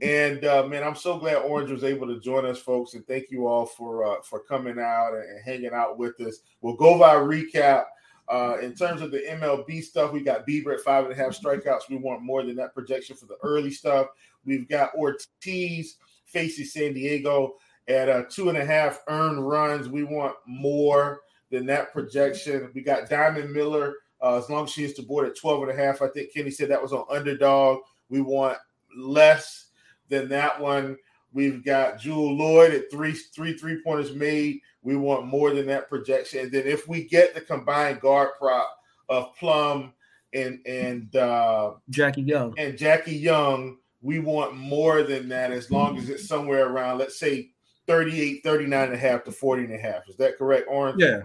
And 0.03 0.45
uh 0.45 0.67
man 0.67 0.83
I'm 0.83 0.97
so 0.97 1.17
glad 1.17 1.37
Orange 1.37 1.71
was 1.71 1.85
able 1.85 2.09
to 2.09 2.19
join 2.19 2.45
us 2.45 2.59
folks 2.59 2.95
and 2.95 3.07
thank 3.07 3.31
you 3.31 3.47
all 3.47 3.67
for 3.67 4.05
uh 4.05 4.21
for 4.23 4.41
coming 4.41 4.81
out 4.81 5.15
and, 5.15 5.23
and 5.23 5.45
hanging 5.45 5.73
out 5.73 5.97
with 5.97 6.21
us. 6.21 6.41
We'll 6.61 6.75
go 6.75 6.99
by 6.99 7.15
recap 7.15 7.85
uh 8.29 8.57
in 8.61 8.75
terms 8.75 9.01
of 9.01 9.13
the 9.13 9.21
MLB 9.21 9.81
stuff. 9.85 10.13
We 10.13 10.25
got 10.25 10.45
Bieber 10.45 10.75
at 10.75 10.81
five 10.81 11.05
and 11.05 11.13
a 11.13 11.17
half 11.17 11.39
strikeouts. 11.39 11.89
We 11.89 11.97
want 11.97 12.23
more 12.23 12.43
than 12.43 12.57
that 12.57 12.75
projection 12.75 13.15
for 13.15 13.27
the 13.27 13.39
early 13.45 13.71
stuff. 13.71 14.09
We've 14.45 14.69
got 14.69 14.95
Ortiz 14.97 15.99
facing 16.25 16.65
San 16.65 16.95
Diego 16.95 17.55
at 17.87 18.09
uh 18.09 18.25
two 18.29 18.49
and 18.49 18.59
a 18.59 18.65
half 18.65 19.03
earned 19.07 19.47
runs. 19.49 19.89
We 19.89 20.03
want 20.03 20.35
more 20.49 21.21
than 21.51 21.67
that 21.67 21.93
projection. 21.93 22.71
We 22.75 22.83
got 22.83 23.09
Diamond 23.09 23.53
Miller. 23.53 23.95
Uh, 24.23 24.37
as 24.37 24.51
long 24.51 24.65
as 24.65 24.71
she 24.71 24.85
is 24.85 24.93
to 24.95 25.03
board 25.03 25.27
at 25.27 25.37
12 25.37 25.63
and 25.63 25.71
a 25.71 25.77
half, 25.77 26.03
I 26.03 26.09
think 26.09 26.33
Kenny 26.33 26.51
said 26.51 26.69
that 26.69 26.83
was 26.83 26.93
on 26.93 27.07
underdog. 27.11 27.81
We 28.09 28.21
want 28.21 28.59
less 28.97 29.67
than 30.09 30.29
that 30.29 30.61
one. 30.61 30.97
We've 31.33 31.65
got 31.65 32.01
Jewell 32.01 32.37
Loyd 32.37 32.75
at 32.75 32.91
three, 32.91 33.13
three 33.13 33.57
three 33.57 33.81
pointers 33.83 34.15
made. 34.15 34.61
We 34.83 34.97
want 34.97 35.27
more 35.27 35.53
than 35.53 35.67
that 35.67 35.89
projection. 35.89 36.41
And 36.41 36.53
then 36.53 36.67
if 36.67 36.89
we 36.89 37.05
get 37.05 37.35
the 37.35 37.41
combined 37.41 38.01
guard 38.01 38.31
prop 38.39 38.69
of 39.09 39.35
Plum 39.37 39.93
and 40.35 40.59
and 40.67 41.15
uh, 41.15 41.75
Jackie 41.89 42.23
Young 42.23 42.55
and 42.59 42.77
Jackie 42.77 43.17
Young, 43.17 43.79
we 44.03 44.19
want 44.19 44.57
more 44.57 45.03
than 45.03 45.29
that 45.29 45.53
as 45.53 45.71
long 45.71 45.99
as 45.99 46.09
it's 46.09 46.27
somewhere 46.27 46.67
around, 46.69 46.99
let's 46.99 47.19
say 47.19 47.51
38, 47.87 48.43
39 48.43 48.85
and 48.87 48.95
a 48.95 48.99
half 48.99 49.25
to 49.25 49.33
40 49.33 49.65
and 49.65 49.75
a 49.75 49.79
half. 49.79 50.09
Is 50.09 50.17
that 50.17 50.37
correct, 50.37 50.67
Orange? 50.69 51.01
Yeah. 51.01 51.23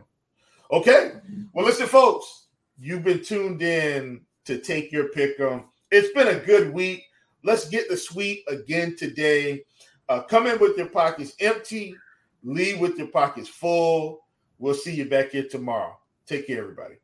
Okay. 0.71 1.13
Well, 1.53 1.65
listen, 1.65 1.87
folks, 1.87 2.47
you've 2.77 3.03
been 3.03 3.23
tuned 3.23 3.61
in 3.61 4.21
to 4.45 4.59
take 4.59 4.91
your 4.91 5.09
pick 5.09 5.39
Um, 5.39 5.65
It's 5.91 6.13
been 6.13 6.27
a 6.27 6.39
good 6.39 6.73
week. 6.73 7.03
Let's 7.43 7.69
get 7.69 7.89
the 7.89 7.97
sweep 7.97 8.43
again 8.47 8.95
today. 8.97 9.63
Uh, 10.09 10.21
come 10.23 10.47
in 10.47 10.59
with 10.59 10.77
your 10.77 10.89
pockets 10.89 11.33
empty, 11.39 11.95
leave 12.43 12.79
with 12.79 12.97
your 12.97 13.07
pockets 13.07 13.49
full. 13.49 14.21
We'll 14.57 14.73
see 14.73 14.93
you 14.93 15.05
back 15.05 15.31
here 15.31 15.47
tomorrow. 15.49 15.97
Take 16.27 16.47
care, 16.47 16.59
everybody. 16.59 16.95